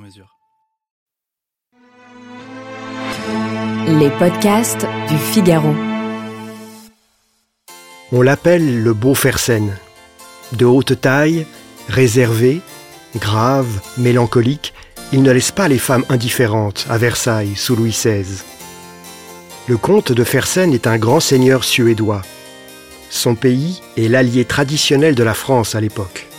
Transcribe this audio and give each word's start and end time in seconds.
mesure. 0.00 0.36
Les 3.86 4.10
podcasts 4.18 4.86
du 5.08 5.16
Figaro. 5.16 5.74
On 8.12 8.22
l'appelle 8.22 8.82
le 8.82 8.92
beau 8.94 9.14
Fersen. 9.14 9.76
De 10.52 10.64
haute 10.64 11.00
taille, 11.00 11.46
réservé, 11.88 12.60
grave, 13.16 13.80
mélancolique, 13.98 14.74
il 15.12 15.22
ne 15.22 15.30
laisse 15.30 15.52
pas 15.52 15.68
les 15.68 15.78
femmes 15.78 16.04
indifférentes 16.08 16.86
à 16.88 16.98
Versailles 16.98 17.56
sous 17.56 17.76
Louis 17.76 17.90
XVI. 17.90 18.42
Le 19.68 19.76
comte 19.76 20.12
de 20.12 20.24
Fersen 20.24 20.72
est 20.72 20.86
un 20.86 20.98
grand 20.98 21.20
seigneur 21.20 21.62
suédois. 21.62 22.22
Son 23.10 23.34
pays 23.34 23.82
est 23.96 24.08
l'allié 24.08 24.44
traditionnel 24.44 25.14
de 25.14 25.22
la 25.22 25.34
France 25.34 25.74
à 25.74 25.80
l'époque. 25.80 26.29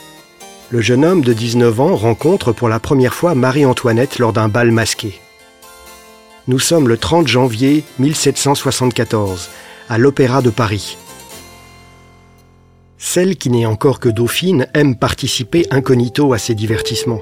Le 0.74 0.80
jeune 0.80 1.04
homme 1.04 1.22
de 1.22 1.34
19 1.34 1.82
ans 1.82 1.96
rencontre 1.98 2.54
pour 2.54 2.70
la 2.70 2.80
première 2.80 3.14
fois 3.14 3.36
Marie-Antoinette 3.36 4.20
lors 4.20 4.32
d'un 4.32 4.48
bal 4.48 4.72
masqué. 4.72 5.20
Nous 6.48 6.60
sommes 6.60 6.88
le 6.88 6.98
30 6.98 7.28
janvier 7.28 7.84
1774, 8.00 9.50
à 9.90 9.98
l'Opéra 9.98 10.42
de 10.42 10.50
Paris. 10.50 10.98
Celle 12.98 13.36
qui 13.36 13.50
n'est 13.50 13.66
encore 13.66 14.00
que 14.00 14.08
dauphine 14.08 14.68
aime 14.74 14.96
participer 14.96 15.68
incognito 15.72 16.32
à 16.32 16.38
ces 16.38 16.56
divertissements. 16.56 17.22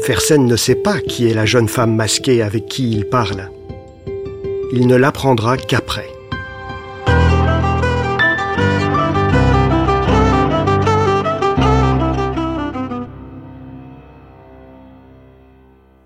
Fersen 0.00 0.46
ne 0.46 0.56
sait 0.56 0.76
pas 0.76 1.00
qui 1.00 1.28
est 1.28 1.34
la 1.34 1.44
jeune 1.44 1.68
femme 1.68 1.94
masquée 1.94 2.40
avec 2.40 2.68
qui 2.68 2.90
il 2.90 3.04
parle. 3.04 3.50
Il 4.72 4.86
ne 4.86 4.96
l'apprendra 4.96 5.58
qu'après. 5.58 6.17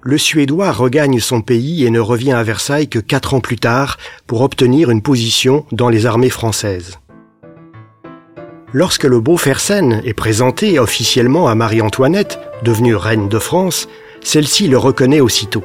Le 0.04 0.18
Suédois 0.18 0.72
regagne 0.72 1.20
son 1.20 1.42
pays 1.42 1.86
et 1.86 1.90
ne 1.90 2.00
revient 2.00 2.32
à 2.32 2.42
Versailles 2.42 2.88
que 2.88 2.98
quatre 2.98 3.34
ans 3.34 3.40
plus 3.40 3.58
tard 3.58 3.98
pour 4.26 4.40
obtenir 4.40 4.90
une 4.90 5.00
position 5.00 5.64
dans 5.70 5.88
les 5.88 6.06
armées 6.06 6.28
françaises. 6.28 6.98
Lorsque 8.72 9.04
le 9.04 9.20
beau 9.20 9.36
Fersen 9.36 10.02
est 10.04 10.12
présenté 10.14 10.80
officiellement 10.80 11.46
à 11.46 11.54
Marie-Antoinette, 11.54 12.40
devenue 12.64 12.96
reine 12.96 13.28
de 13.28 13.38
France, 13.38 13.86
celle-ci 14.24 14.66
le 14.66 14.76
reconnaît 14.76 15.20
aussitôt. 15.20 15.62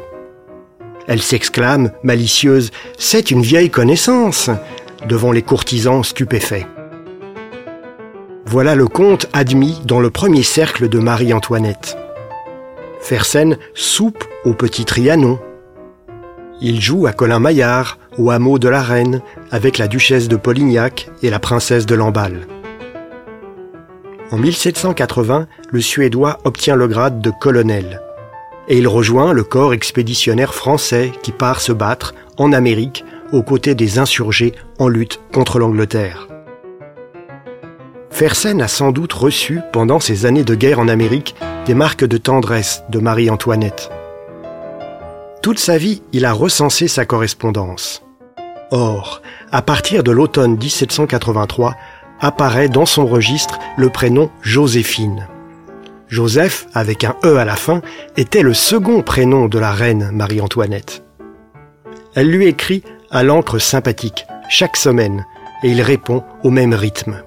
Elle 1.08 1.22
s'exclame, 1.24 1.92
malicieuse, 2.04 2.70
C'est 3.00 3.32
une 3.32 3.42
vieille 3.42 3.72
connaissance 3.72 4.52
devant 5.08 5.32
les 5.32 5.42
courtisans 5.42 6.04
stupéfaits. 6.04 6.68
Voilà 8.46 8.76
le 8.76 8.88
comte 8.88 9.28
admis 9.34 9.82
dans 9.86 10.00
le 10.00 10.12
premier 10.12 10.44
cercle 10.44 10.90
de 10.90 11.00
Marie-Antoinette. 11.00 11.98
Fersen 13.08 13.58
soupe 13.74 14.26
au 14.44 14.54
petit 14.54 14.84
Trianon. 14.84 15.40
Il 16.60 16.82
joue 16.82 17.08
à 17.08 17.14
Colin 17.14 17.40
Maillard, 17.40 18.00
au 18.18 18.32
hameau 18.32 18.60
de 18.60 18.68
la 18.68 18.82
Reine, 18.82 19.22
avec 19.50 19.78
la 19.78 19.88
duchesse 19.88 20.28
de 20.28 20.36
Polignac 20.36 21.10
et 21.24 21.30
la 21.30 21.40
princesse 21.40 21.86
de 21.86 21.96
Lamballe. 21.96 22.46
En 24.32 24.38
1780, 24.38 25.48
le 25.72 25.80
Suédois 25.80 26.40
obtient 26.44 26.76
le 26.76 26.90
grade 26.90 27.22
de 27.22 27.32
colonel. 27.32 28.02
Et 28.68 28.78
il 28.78 28.90
rejoint 28.90 29.32
le 29.32 29.46
corps 29.46 29.72
expéditionnaire 29.72 30.54
français 30.54 31.14
qui 31.24 31.32
part 31.32 31.62
se 31.62 31.72
battre 31.72 32.14
en 32.36 32.52
Amérique 32.52 33.06
aux 33.32 33.42
côtés 33.42 33.74
des 33.74 34.00
insurgés 34.00 34.52
en 34.80 34.90
lutte 34.90 35.22
contre 35.32 35.60
l'Angleterre. 35.60 36.28
Fersen 38.10 38.62
a 38.62 38.68
sans 38.68 38.92
doute 38.92 39.14
reçu, 39.14 39.62
pendant 39.72 40.02
ses 40.02 40.26
années 40.26 40.44
de 40.44 40.56
guerre 40.56 40.80
en 40.80 40.90
Amérique, 40.90 41.36
des 41.68 41.74
marques 41.74 42.06
de 42.06 42.18
tendresse 42.18 42.84
de 42.90 43.00
Marie-Antoinette. 43.00 43.90
Toute 45.44 45.60
sa 45.60 45.78
vie, 45.78 46.02
il 46.14 46.24
a 46.24 46.32
recensé 46.32 46.88
sa 46.88 47.06
correspondance. 47.06 48.04
Or, 48.72 49.22
à 49.52 49.62
partir 49.62 50.02
de 50.02 50.12
l'automne 50.12 50.58
1783, 50.58 51.76
apparaît 52.22 52.70
dans 52.70 52.86
son 52.86 53.06
registre 53.06 53.60
le 53.76 53.90
prénom 53.90 54.32
Joséphine. 54.42 55.28
Joseph, 56.08 56.68
avec 56.74 57.04
un 57.04 57.18
E 57.26 57.36
à 57.36 57.44
la 57.44 57.58
fin, 57.58 57.82
était 58.16 58.44
le 58.44 58.54
second 58.54 59.02
prénom 59.02 59.50
de 59.50 59.60
la 59.60 59.74
reine 59.74 60.10
Marie-Antoinette. 60.14 61.04
Elle 62.16 62.32
lui 62.32 62.48
écrit 62.48 62.82
à 63.12 63.24
l'encre 63.24 63.60
sympathique, 63.60 64.26
chaque 64.50 64.78
semaine, 64.78 65.26
et 65.64 65.70
il 65.70 65.82
répond 65.82 66.24
au 66.44 66.50
même 66.50 66.74
rythme. 66.74 67.24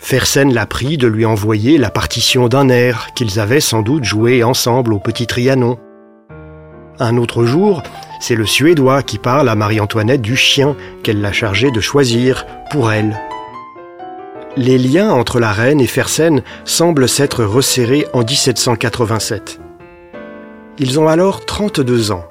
Fersen 0.00 0.52
l'a 0.52 0.66
pris 0.66 0.96
de 0.96 1.06
lui 1.06 1.26
envoyer 1.26 1.76
la 1.76 1.90
partition 1.90 2.48
d'un 2.48 2.70
air 2.70 3.08
qu'ils 3.14 3.38
avaient 3.38 3.60
sans 3.60 3.82
doute 3.82 4.02
joué 4.02 4.42
ensemble 4.42 4.94
au 4.94 4.98
Petit 4.98 5.26
Trianon. 5.26 5.78
Un 6.98 7.18
autre 7.18 7.44
jour, 7.44 7.82
c'est 8.18 8.34
le 8.34 8.46
Suédois 8.46 9.02
qui 9.02 9.18
parle 9.18 9.48
à 9.48 9.54
Marie-Antoinette 9.54 10.22
du 10.22 10.36
chien 10.36 10.74
qu'elle 11.02 11.20
l'a 11.20 11.32
chargé 11.32 11.70
de 11.70 11.80
choisir 11.80 12.46
pour 12.70 12.90
elle. 12.90 13.20
Les 14.56 14.78
liens 14.78 15.12
entre 15.12 15.38
la 15.38 15.52
reine 15.52 15.80
et 15.80 15.86
Fersen 15.86 16.42
semblent 16.64 17.08
s'être 17.08 17.44
resserrés 17.44 18.06
en 18.14 18.20
1787. 18.20 19.60
Ils 20.78 20.98
ont 20.98 21.08
alors 21.08 21.44
32 21.44 22.10
ans. 22.10 22.24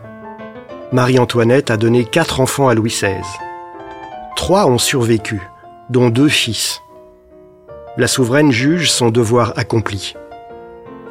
Marie-Antoinette 0.91 1.69
a 1.69 1.78
donné 1.78 2.03
quatre 2.03 2.41
enfants 2.41 2.68
à 2.68 2.74
Louis 2.74 2.90
XVI. 2.90 3.22
Trois 4.35 4.66
ont 4.66 4.79
survécu, 4.79 5.40
dont 5.90 6.09
deux 6.09 6.29
fils 6.29 6.81
la 8.00 8.08
souveraine 8.08 8.50
juge 8.50 8.90
son 8.90 9.10
devoir 9.10 9.52
accompli. 9.58 10.16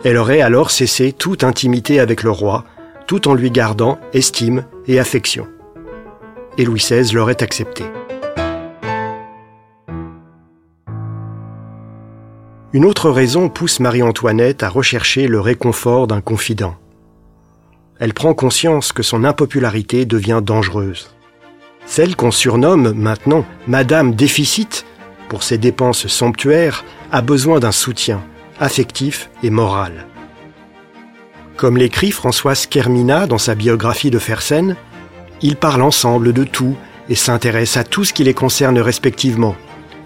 Elle 0.04 0.16
aurait 0.16 0.40
alors 0.40 0.70
cessé 0.70 1.12
toute 1.12 1.44
intimité 1.44 2.00
avec 2.00 2.22
le 2.22 2.30
roi, 2.30 2.64
tout 3.06 3.28
en 3.28 3.34
lui 3.34 3.50
gardant 3.50 3.98
estime 4.14 4.64
et 4.86 4.98
affection. 4.98 5.46
Et 6.56 6.64
Louis 6.64 6.80
XVI 6.80 7.12
l'aurait 7.12 7.42
accepté. 7.42 7.84
Une 12.72 12.86
autre 12.86 13.10
raison 13.10 13.50
pousse 13.50 13.80
Marie-Antoinette 13.80 14.62
à 14.62 14.70
rechercher 14.70 15.26
le 15.26 15.40
réconfort 15.40 16.06
d'un 16.06 16.22
confident. 16.22 16.74
Elle 18.00 18.14
prend 18.14 18.32
conscience 18.32 18.92
que 18.92 19.02
son 19.02 19.24
impopularité 19.24 20.06
devient 20.06 20.40
dangereuse. 20.42 21.14
Celle 21.84 22.16
qu'on 22.16 22.30
surnomme 22.30 22.94
maintenant 22.94 23.44
Madame 23.66 24.14
Déficit 24.14 24.86
pour 25.28 25.42
ses 25.42 25.58
dépenses 25.58 26.06
somptuaires, 26.06 26.84
a 27.12 27.20
besoin 27.20 27.60
d'un 27.60 27.72
soutien 27.72 28.22
affectif 28.60 29.30
et 29.42 29.50
moral. 29.50 30.06
Comme 31.56 31.76
l'écrit 31.76 32.10
Françoise 32.10 32.66
Kermina 32.66 33.26
dans 33.26 33.38
sa 33.38 33.54
biographie 33.54 34.10
de 34.10 34.18
Fersen, 34.18 34.76
ils 35.42 35.56
parlent 35.56 35.82
ensemble 35.82 36.32
de 36.32 36.44
tout 36.44 36.76
et 37.08 37.14
s'intéressent 37.14 37.80
à 37.80 37.84
tout 37.84 38.04
ce 38.04 38.12
qui 38.12 38.24
les 38.24 38.34
concerne 38.34 38.78
respectivement. 38.78 39.56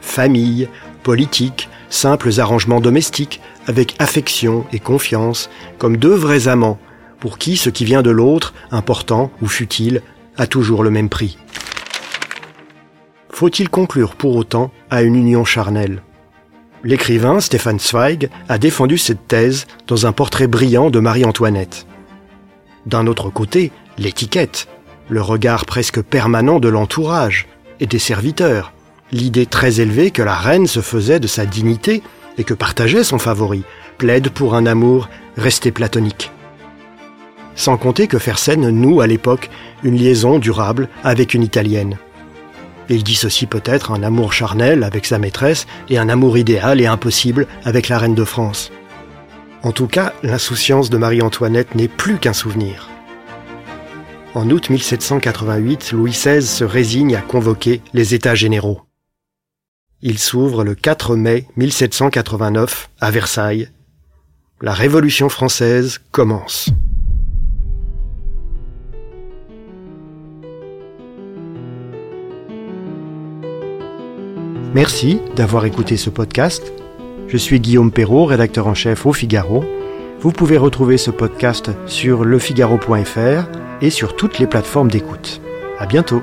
Famille, 0.00 0.68
politique, 1.02 1.68
simples 1.90 2.40
arrangements 2.40 2.80
domestiques, 2.80 3.40
avec 3.66 3.94
affection 3.98 4.64
et 4.72 4.78
confiance, 4.78 5.50
comme 5.78 5.96
deux 5.96 6.14
vrais 6.14 6.48
amants, 6.48 6.78
pour 7.20 7.38
qui 7.38 7.56
ce 7.56 7.70
qui 7.70 7.84
vient 7.84 8.02
de 8.02 8.10
l'autre, 8.10 8.54
important 8.70 9.30
ou 9.40 9.46
futile, 9.46 10.02
a 10.36 10.46
toujours 10.46 10.82
le 10.82 10.90
même 10.90 11.08
prix. 11.08 11.38
Faut-il 13.42 13.68
conclure 13.68 14.14
pour 14.14 14.36
autant 14.36 14.70
à 14.88 15.02
une 15.02 15.16
union 15.16 15.44
charnelle? 15.44 16.04
L'écrivain 16.84 17.40
Stéphane 17.40 17.80
Zweig 17.80 18.30
a 18.48 18.56
défendu 18.56 18.98
cette 18.98 19.26
thèse 19.26 19.66
dans 19.88 20.06
un 20.06 20.12
portrait 20.12 20.46
brillant 20.46 20.90
de 20.90 21.00
Marie-Antoinette. 21.00 21.88
D'un 22.86 23.08
autre 23.08 23.30
côté, 23.30 23.72
l'étiquette, 23.98 24.68
le 25.08 25.20
regard 25.20 25.66
presque 25.66 26.00
permanent 26.02 26.60
de 26.60 26.68
l'entourage 26.68 27.48
et 27.80 27.86
des 27.86 27.98
serviteurs, 27.98 28.72
l'idée 29.10 29.46
très 29.46 29.80
élevée 29.80 30.12
que 30.12 30.22
la 30.22 30.36
reine 30.36 30.68
se 30.68 30.80
faisait 30.80 31.18
de 31.18 31.26
sa 31.26 31.44
dignité 31.44 32.04
et 32.38 32.44
que 32.44 32.54
partageait 32.54 33.02
son 33.02 33.18
favori, 33.18 33.64
plaide 33.98 34.30
pour 34.30 34.54
un 34.54 34.66
amour 34.66 35.08
resté 35.36 35.72
platonique. 35.72 36.30
Sans 37.56 37.76
compter 37.76 38.06
que 38.06 38.20
Fersen 38.20 38.70
noue 38.70 39.00
à 39.00 39.08
l'époque 39.08 39.50
une 39.82 39.96
liaison 39.96 40.38
durable 40.38 40.88
avec 41.02 41.34
une 41.34 41.42
Italienne. 41.42 41.98
Il 42.88 43.04
dissocie 43.04 43.48
peut-être 43.48 43.92
un 43.92 44.02
amour 44.02 44.32
charnel 44.32 44.82
avec 44.82 45.06
sa 45.06 45.18
maîtresse 45.18 45.66
et 45.88 45.98
un 45.98 46.08
amour 46.08 46.36
idéal 46.36 46.80
et 46.80 46.86
impossible 46.86 47.46
avec 47.64 47.88
la 47.88 47.98
reine 47.98 48.14
de 48.14 48.24
France. 48.24 48.70
En 49.62 49.72
tout 49.72 49.86
cas, 49.86 50.12
l'insouciance 50.22 50.90
de 50.90 50.96
Marie-Antoinette 50.96 51.74
n'est 51.74 51.88
plus 51.88 52.18
qu'un 52.18 52.32
souvenir. 52.32 52.88
En 54.34 54.48
août 54.50 54.70
1788, 54.70 55.92
Louis 55.92 56.10
XVI 56.10 56.42
se 56.42 56.64
résigne 56.64 57.14
à 57.14 57.20
convoquer 57.20 57.80
les 57.92 58.14
États 58.14 58.34
généraux. 58.34 58.80
Il 60.00 60.18
s'ouvre 60.18 60.64
le 60.64 60.74
4 60.74 61.16
mai 61.16 61.46
1789 61.56 62.90
à 63.00 63.10
Versailles. 63.10 63.68
La 64.60 64.72
Révolution 64.72 65.28
française 65.28 66.00
commence. 66.10 66.70
Merci 74.74 75.20
d'avoir 75.36 75.66
écouté 75.66 75.98
ce 75.98 76.08
podcast. 76.08 76.72
Je 77.28 77.36
suis 77.36 77.60
Guillaume 77.60 77.92
Perrault, 77.92 78.24
rédacteur 78.24 78.66
en 78.66 78.74
chef 78.74 79.04
au 79.04 79.12
Figaro. 79.12 79.62
Vous 80.20 80.32
pouvez 80.32 80.56
retrouver 80.56 80.96
ce 80.96 81.10
podcast 81.10 81.70
sur 81.84 82.24
lefigaro.fr 82.24 83.48
et 83.82 83.90
sur 83.90 84.16
toutes 84.16 84.38
les 84.38 84.46
plateformes 84.46 84.90
d'écoute. 84.90 85.42
À 85.78 85.84
bientôt. 85.84 86.22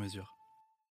mesure. 0.00 0.39